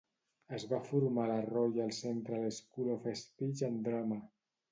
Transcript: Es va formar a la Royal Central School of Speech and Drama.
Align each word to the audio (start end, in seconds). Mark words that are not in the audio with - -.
Es 0.57 0.63
va 0.69 0.77
formar 0.85 1.25
a 1.25 1.31
la 1.31 1.43
Royal 1.49 1.91
Central 1.97 2.49
School 2.59 2.89
of 2.97 3.05
Speech 3.23 3.63
and 3.69 3.85
Drama. 3.89 4.21